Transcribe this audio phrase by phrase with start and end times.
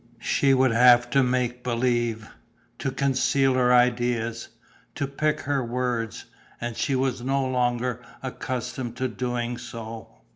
[0.19, 2.27] She would have to make believe,
[2.79, 4.47] to conceal her ideas,
[4.95, 6.25] to pick her words;
[6.59, 10.09] and she was no longer accustomed to doing so.